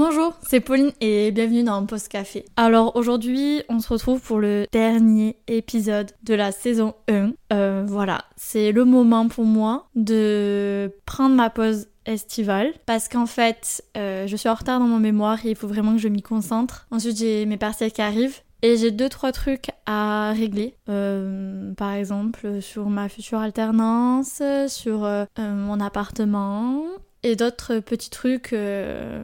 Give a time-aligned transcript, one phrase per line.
[0.00, 2.46] Bonjour, c'est Pauline et bienvenue dans Post Café.
[2.56, 7.32] Alors aujourd'hui, on se retrouve pour le dernier épisode de la saison 1.
[7.52, 13.84] Euh, voilà, c'est le moment pour moi de prendre ma pause estivale parce qu'en fait
[13.98, 16.22] euh, je suis en retard dans mon mémoire et il faut vraiment que je m'y
[16.22, 16.86] concentre.
[16.90, 20.76] Ensuite j'ai mes partiels qui arrivent et j'ai deux trois trucs à régler.
[20.88, 25.06] Euh, par exemple sur ma future alternance, sur
[25.36, 26.86] mon appartement
[27.22, 29.22] et d'autres petits trucs euh,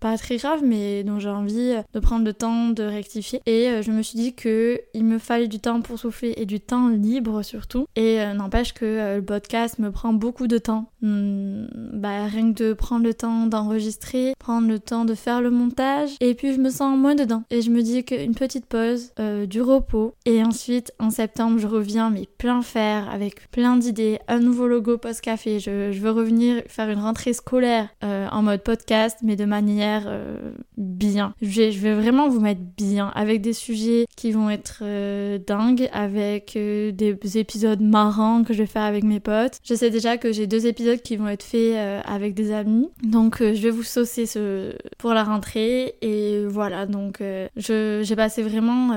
[0.00, 3.40] pas très graves mais dont j'ai envie de prendre le temps de rectifier.
[3.46, 6.46] Et euh, je me suis dit que il me fallait du temps pour souffler et
[6.46, 7.86] du temps libre surtout.
[7.96, 10.90] Et euh, n'empêche que le podcast me prend beaucoup de temps.
[11.02, 15.50] Hmm, bah rien que de prendre le temps d'enregistrer prendre le temps de faire le
[15.50, 17.42] montage et puis je me sens moins dedans.
[17.50, 19.12] Et je me dis qu'une petite pause
[19.48, 24.40] du repos et ensuite en septembre je reviens mais plein fer avec plein d'idées un
[24.40, 28.62] nouveau logo post café je, je veux revenir faire une rentrée scolaire euh, en mode
[28.62, 31.34] podcast, mais de manière euh, bien.
[31.42, 36.52] Je vais, vraiment vous mettre bien, avec des sujets qui vont être euh, dingues, avec
[36.56, 39.58] des épisodes marrants que je vais faire avec mes potes.
[39.64, 43.38] Je sais déjà que j'ai deux épisodes qui vont être faits avec des amis, donc
[43.40, 44.74] je vais vous saucer ce...
[44.98, 45.94] pour la rentrée.
[46.02, 47.22] Et voilà, donc
[47.56, 48.94] j'ai passé vraiment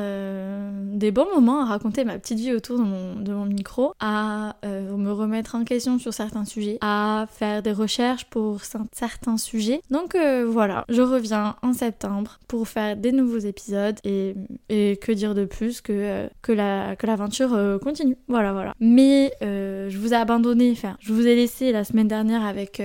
[0.94, 5.55] des bons moments à raconter ma petite vie autour de mon micro, à me remettre
[5.55, 9.81] en question sur certains sujets, à faire des recherches pour certains sujets.
[9.89, 14.36] Donc euh, voilà, je reviens en septembre pour faire des nouveaux épisodes et,
[14.69, 18.17] que dire de plus que, euh, que, la, que l'aventure euh, continue.
[18.28, 18.73] Voilà, voilà.
[18.80, 22.81] Mais je vous ai abandonné, enfin, je vous ai laissé la semaine dernière avec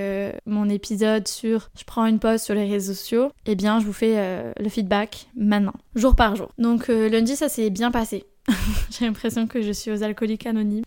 [0.47, 3.27] mon épisode sur je prends une pause sur les réseaux sociaux.
[3.47, 6.51] Et eh bien, je vous fais le feedback maintenant, jour par jour.
[6.59, 8.25] Donc lundi, ça s'est bien passé.
[8.91, 10.85] J'ai l'impression que je suis aux alcooliques anonymes.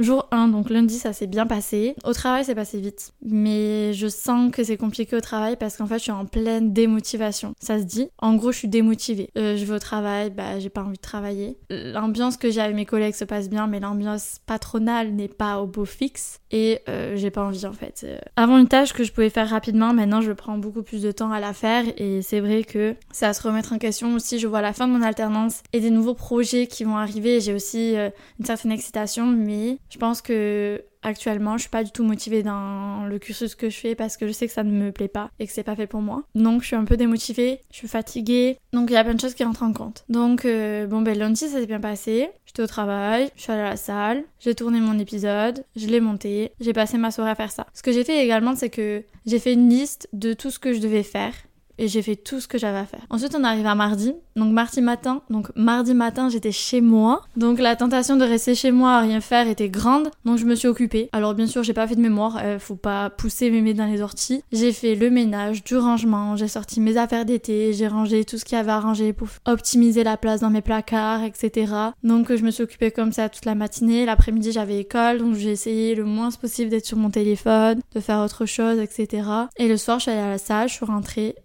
[0.00, 1.94] Jour 1, donc lundi, ça s'est bien passé.
[2.04, 3.12] Au travail, c'est passé vite.
[3.24, 6.72] Mais je sens que c'est compliqué au travail parce qu'en fait, je suis en pleine
[6.72, 7.54] démotivation.
[7.60, 8.08] Ça se dit.
[8.18, 9.30] En gros, je suis démotivée.
[9.38, 11.56] Euh, je vais au travail, bah, j'ai pas envie de travailler.
[11.70, 15.66] L'ambiance que j'ai avec mes collègues se passe bien, mais l'ambiance patronale n'est pas au
[15.66, 16.40] beau fixe.
[16.50, 18.02] Et euh, j'ai pas envie, en fait.
[18.02, 21.12] Euh, avant une tâche que je pouvais faire rapidement, maintenant, je prends beaucoup plus de
[21.12, 21.84] temps à la faire.
[21.98, 24.40] Et c'est vrai que c'est à se remettre en question aussi.
[24.40, 27.40] Je vois la fin de mon alternance et des nouveaux projets qui vont arriver.
[27.40, 32.02] J'ai aussi une certaine excitation, mais je pense que actuellement, je suis pas du tout
[32.02, 34.90] motivée dans le cursus que je fais parce que je sais que ça ne me
[34.90, 36.24] plaît pas et que c'est pas fait pour moi.
[36.34, 39.20] Donc je suis un peu démotivée, je suis fatiguée, donc il y a plein de
[39.20, 40.04] choses qui rentrent en compte.
[40.08, 43.62] Donc euh, bon ben lundi ça s'est bien passé, j'étais au travail, je suis allée
[43.62, 47.36] à la salle, j'ai tourné mon épisode, je l'ai monté, j'ai passé ma soirée à
[47.36, 47.66] faire ça.
[47.72, 50.72] Ce que j'ai fait également c'est que j'ai fait une liste de tout ce que
[50.72, 51.34] je devais faire
[51.78, 53.06] et j'ai fait tout ce que j'avais à faire.
[53.10, 54.14] Ensuite, on arrive à mardi.
[54.36, 57.22] Donc mardi matin, donc mardi matin, j'étais chez moi.
[57.36, 60.10] Donc la tentation de rester chez moi à rien faire était grande.
[60.24, 61.08] Donc je me suis occupée.
[61.12, 63.86] Alors bien sûr, j'ai pas fait de mémoire, euh, faut pas pousser mes mains dans
[63.86, 64.42] les orties.
[64.50, 68.44] J'ai fait le ménage, du rangement, j'ai sorti mes affaires d'été, j'ai rangé tout ce
[68.44, 71.72] qu'il y avait à ranger pour optimiser la place dans mes placards, etc.
[72.02, 74.04] Donc je me suis occupée comme ça toute la matinée.
[74.04, 78.18] L'après-midi, j'avais école, donc j'ai essayé le moins possible d'être sur mon téléphone, de faire
[78.18, 79.28] autre chose, etc.
[79.58, 81.36] Et le soir, je suis allée à la salle, je suis rentrée,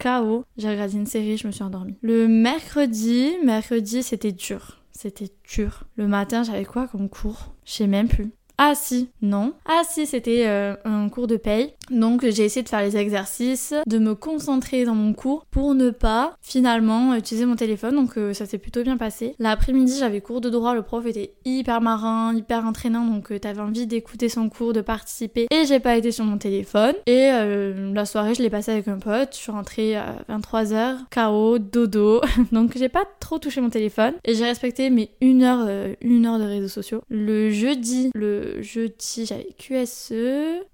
[0.00, 0.44] KO.
[0.56, 1.96] J'ai regardé une série, je me suis endormie.
[2.02, 4.80] Le mercredi, mercredi, c'était dur.
[4.92, 5.84] C'était dur.
[5.96, 7.54] Le matin, j'avais quoi comme cours?
[7.64, 8.32] Je sais même plus.
[8.58, 9.54] Ah si, non.
[9.64, 11.74] Ah si, c'était euh, un cours de paye.
[11.90, 15.90] Donc j'ai essayé de faire les exercices, de me concentrer dans mon cours pour ne
[15.90, 17.96] pas finalement utiliser mon téléphone.
[17.96, 19.34] Donc euh, ça s'est plutôt bien passé.
[19.38, 23.60] L'après-midi j'avais cours de droit, le prof était hyper marin, hyper entraînant, donc euh, t'avais
[23.60, 25.46] envie d'écouter son cours, de participer.
[25.50, 26.94] Et j'ai pas été sur mon téléphone.
[27.06, 29.30] Et euh, la soirée je l'ai passée avec un pote.
[29.32, 32.20] Je suis rentrée à 23h, KO, dodo.
[32.52, 34.14] donc j'ai pas trop touché mon téléphone.
[34.24, 35.68] Et j'ai respecté mes une heure,
[36.00, 37.02] une heure de réseaux sociaux.
[37.08, 40.12] Le jeudi, le jeudi j'avais QSE.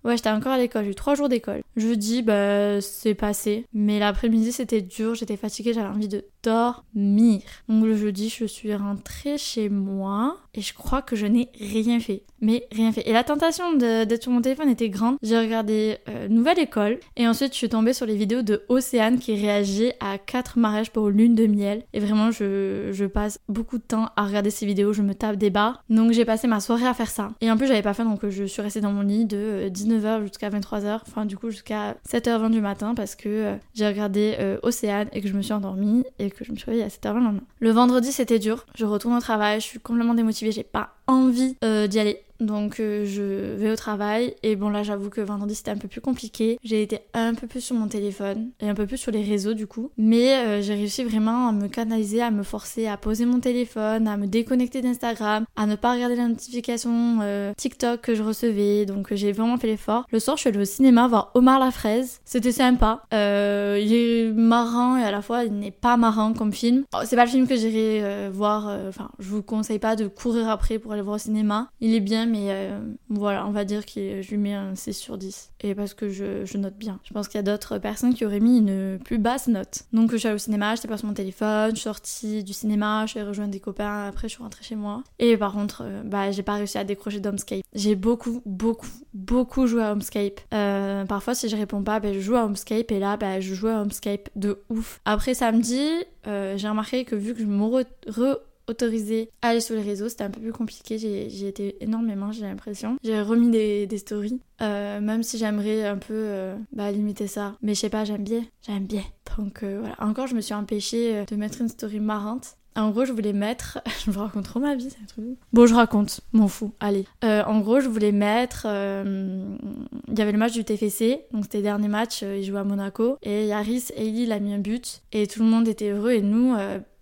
[0.04, 1.62] Ouais j'étais encore à l'école, j'ai trois jours d'école.
[1.76, 3.64] Jeudi, bah, c'est passé.
[3.72, 7.42] Mais l'après-midi, c'était dur, j'étais fatiguée, j'avais envie de dormir.
[7.68, 12.00] Donc le jeudi, je suis rentrée chez moi et je crois que je n'ai rien
[12.00, 12.22] fait.
[12.40, 13.08] Mais rien fait.
[13.08, 15.16] Et la tentation d'être sur mon téléphone était grande.
[15.22, 19.18] J'ai regardé euh, Nouvelle École et ensuite je suis tombée sur les vidéos de Océane
[19.18, 21.82] qui réagit à quatre mariages pour lune de miel.
[21.92, 25.50] Et vraiment, je, passe beaucoup de temps à regarder ces vidéos, je me tape des
[25.50, 25.82] barres.
[25.88, 27.30] Donc j'ai passé ma soirée à faire ça.
[27.40, 30.04] Et en plus, j'avais pas fait donc je suis restée dans mon lit de 19h
[30.04, 34.36] euh, jusqu'à 23h, enfin du coup jusqu'à 7h20 du matin parce que euh, j'ai regardé
[34.62, 37.14] Océane et que je me suis endormie et que je me suis réveillée à 7h20
[37.14, 37.42] le lendemain.
[37.60, 38.66] Le vendredi, c'était dur.
[38.74, 42.22] Je retourne au travail, je suis complètement démotivée, j'ai pas envie euh, d'y aller.
[42.40, 44.34] Donc euh, je vais au travail.
[44.42, 46.58] Et bon, là, j'avoue que vendredi, c'était un peu plus compliqué.
[46.62, 49.54] J'ai été un peu plus sur mon téléphone et un peu plus sur les réseaux,
[49.54, 49.90] du coup.
[49.96, 54.08] Mais euh, j'ai réussi vraiment à me canaliser, à me forcer à poser mon téléphone,
[54.08, 58.86] à me déconnecter d'Instagram, à ne pas regarder la notification euh, TikTok que je recevais.
[58.86, 60.06] Donc, j'ai vraiment fait l'effort.
[60.10, 62.20] Le soir, je suis allée au cinéma voir Omar la fraise.
[62.24, 63.02] C'était sympa.
[63.12, 66.84] il est marrant et à la fois, il n'est pas marrant comme film.
[66.94, 68.68] Oh, c'est pas le film que j'irai voir.
[68.88, 71.68] Enfin, je vous conseille pas de courir après pour aller voir au cinéma.
[71.80, 72.78] Il est bien, mais euh,
[73.08, 75.52] voilà, on va dire que je lui mets un 6 sur 10.
[75.62, 77.00] Et parce que je, note bien.
[77.04, 79.84] Je pense qu'il y a d'autres personnes qui auraient mis une plus basse note.
[79.92, 82.52] Donc je suis allée au cinéma, j'étais pas sur mon téléphone, je suis sortie du
[82.52, 85.02] cinéma, je suis allée rejoindre des copains, après je suis rentrée chez moi.
[85.18, 87.62] Et par contre, euh, bah j'ai pas réussi à décrocher d'Homescape.
[87.74, 90.40] J'ai beaucoup, beaucoup, beaucoup joué à Homescape.
[90.54, 93.54] Euh, parfois si je réponds pas, bah, je joue à Homescape et là bah, je
[93.54, 95.00] joue à Homescape de ouf.
[95.04, 95.88] Après samedi,
[96.24, 100.08] j'ai remarqué que vu que je me re autorisé à aller sur les réseaux.
[100.08, 100.98] C'était un peu plus compliqué.
[100.98, 102.96] J'ai été énormément, j'ai l'impression.
[103.02, 107.56] J'ai remis des, stories, euh, même si j'aimerais un peu euh, bah, limiter ça.
[107.62, 108.44] Mais je sais pas, j'aime bien.
[108.66, 109.02] J'aime bien.
[109.38, 109.94] Donc euh, voilà.
[109.98, 112.56] Encore, je me suis empêchée de mettre une story marrante.
[112.74, 113.80] En gros, je voulais mettre.
[114.04, 115.38] je me raconte trop ma vie, c'est un truc.
[115.52, 117.06] Bon, je raconte, m'en fous, allez.
[117.22, 118.66] en gros, je voulais mettre.
[118.66, 122.64] Il y avait le match du TFC, donc c'était le dernier match, ils jouaient à
[122.64, 123.16] Monaco.
[123.22, 125.02] Et Yaris et il a mis un but.
[125.12, 126.10] Et tout le monde était heureux.
[126.10, 126.54] Et nous,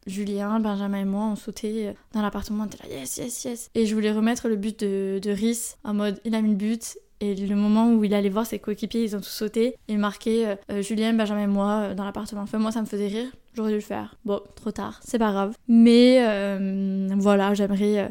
[0.06, 3.70] Julien, Benjamin et moi, on sautait dans l'appartement, on était là, yes, yes, yes.
[3.74, 6.56] Et je voulais remettre le but de, de Rhys en mode, il a mis le
[6.56, 6.96] but.
[7.20, 10.46] Et le moment où il allait voir ses coéquipiers, ils ont tous sauté et marqué
[10.46, 12.42] euh, euh, Julien, Benjamin et moi euh, dans l'appartement.
[12.42, 13.28] Enfin, moi, ça me faisait rire.
[13.54, 14.16] J'aurais dû le faire.
[14.24, 15.54] Bon, trop tard, c'est pas grave.
[15.68, 16.18] Mais
[17.16, 18.10] voilà, j'aimerais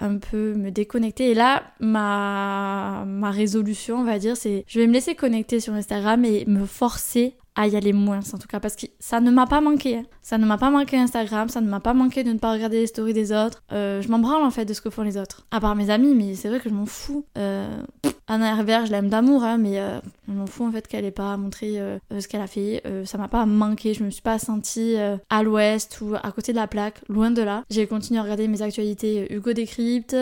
[0.00, 1.30] un peu me déconnecter.
[1.30, 5.72] Et là, ma, ma résolution, on va dire, c'est je vais me laisser connecter sur
[5.74, 9.30] Instagram et me forcer à y aller moins en tout cas parce que ça ne
[9.30, 9.98] m'a pas manqué.
[9.98, 10.02] Hein.
[10.22, 12.80] Ça ne m'a pas manqué Instagram, ça ne m'a pas manqué de ne pas regarder
[12.80, 13.62] les stories des autres.
[13.72, 15.46] Euh, je m'en branle en fait de ce que font les autres.
[15.50, 17.24] À part mes amis, mais c'est vrai que je m'en fous.
[17.38, 17.82] Euh,
[18.26, 21.10] Anna Herbert, je l'aime d'amour, hein, mais euh, je m'en fous en fait qu'elle ait
[21.10, 22.82] pas montré euh, ce qu'elle a fait.
[23.04, 24.96] ça m'a pas manqué, je me suis pas sentie
[25.30, 27.64] à l'ouest ou à côté de la plaque, loin de là.
[27.70, 30.16] J'ai continué à regarder mes actualités Hugo Décrypte,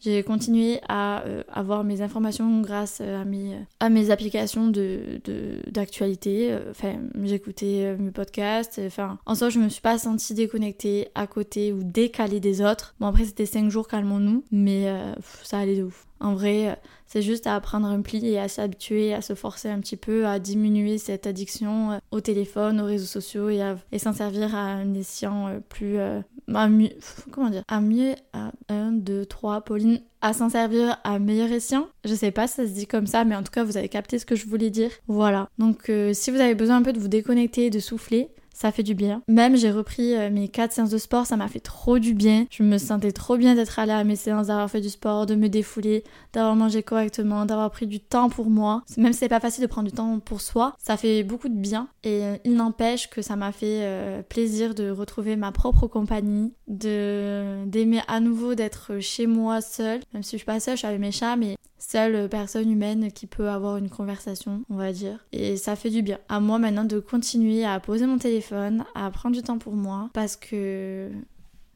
[0.00, 5.20] j'ai continué à avoir mes informations grâce à mes, à mes applications de
[5.70, 6.56] d'actualité.
[6.70, 8.80] Enfin, j'écoutais mes podcasts.
[8.84, 12.94] Enfin, en soi, je me suis pas sentie déconnectée à côté ou décalée des autres.
[13.00, 14.92] Bon, après, c'était 5 jours, calmons-nous, mais
[15.42, 16.06] ça allait de ouf.
[16.20, 19.80] En vrai, c'est juste à apprendre un pli et à s'habituer, à se forcer un
[19.80, 24.12] petit peu à diminuer cette addiction euh, au téléphone, aux réseaux sociaux et, et s'en
[24.12, 25.98] servir à un escient euh, plus.
[25.98, 26.20] Euh,
[26.54, 26.68] à
[27.30, 28.14] comment dire À mieux.
[28.32, 30.00] À 1, 2, 3, Pauline.
[30.20, 31.88] À s'en servir à meilleur escient.
[32.04, 33.88] Je sais pas si ça se dit comme ça, mais en tout cas, vous avez
[33.88, 34.90] capté ce que je voulais dire.
[35.08, 35.48] Voilà.
[35.58, 38.82] Donc, si vous avez besoin un peu de vous déconnecter et de souffler, ça fait
[38.82, 39.22] du bien.
[39.28, 42.46] Même j'ai repris euh, mes 4 séances de sport, ça m'a fait trop du bien.
[42.50, 45.34] Je me sentais trop bien d'être allée à mes séances, d'avoir fait du sport, de
[45.34, 48.82] me défouler, d'avoir mangé correctement, d'avoir pris du temps pour moi.
[48.96, 51.54] Même si c'est pas facile de prendre du temps pour soi, ça fait beaucoup de
[51.54, 51.88] bien.
[52.02, 56.54] Et euh, il n'empêche que ça m'a fait euh, plaisir de retrouver ma propre compagnie,
[56.66, 60.00] de d'aimer à nouveau d'être chez moi seule.
[60.14, 63.12] Même si je suis pas seule, je suis avec mes chats, mais seule personne humaine
[63.12, 65.24] qui peut avoir une conversation, on va dire.
[65.32, 66.18] Et ça fait du bien.
[66.28, 70.10] À moi maintenant de continuer à poser mon téléphone, à prendre du temps pour moi,
[70.12, 71.10] parce que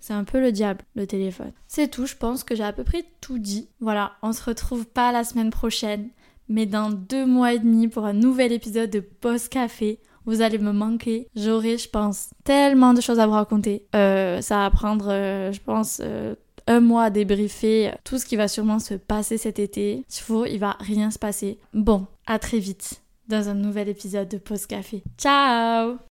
[0.00, 1.52] c'est un peu le diable, le téléphone.
[1.68, 3.68] C'est tout, je pense que j'ai à peu près tout dit.
[3.80, 6.08] Voilà, on se retrouve pas la semaine prochaine,
[6.48, 10.00] mais dans deux mois et demi pour un nouvel épisode de Post Café.
[10.26, 11.28] Vous allez me manquer.
[11.34, 13.86] J'aurai, je pense, tellement de choses à vous raconter.
[13.96, 16.34] Euh, ça va prendre, euh, je pense, euh,
[16.70, 20.04] un mois à débriefer tout ce qui va sûrement se passer cet été.
[20.08, 21.58] S'il faut, il va rien se passer.
[21.74, 25.02] Bon, à très vite dans un nouvel épisode de Pause Café.
[25.18, 26.09] Ciao